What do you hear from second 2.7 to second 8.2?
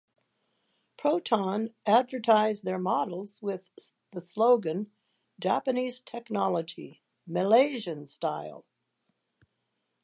models with the slogan "Japanese Technology, Malaysian